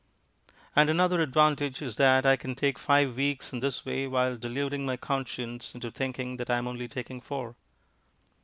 And 0.75 0.89
another 0.89 1.21
advantage 1.21 1.79
is 1.79 1.97
that 1.97 2.25
I 2.25 2.35
can 2.35 2.55
take 2.55 2.79
five 2.79 3.15
weeks 3.15 3.53
in 3.53 3.59
this 3.59 3.85
way 3.85 4.07
while 4.07 4.35
deluding 4.35 4.83
my 4.83 4.97
conscience 4.97 5.75
into 5.75 5.91
thinking 5.91 6.37
that 6.37 6.49
I 6.49 6.57
am 6.57 6.67
only 6.67 6.87
taking 6.87 7.21
four. 7.21 7.53